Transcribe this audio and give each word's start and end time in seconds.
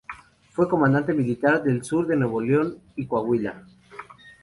Fue 0.49 0.67
comandante 0.67 1.13
militar 1.13 1.61
del 1.61 1.83
sur 1.83 2.07
de 2.07 2.15
Nuevo 2.15 2.41
León 2.41 2.79
y 2.95 3.05
Coahuila. 3.05 3.67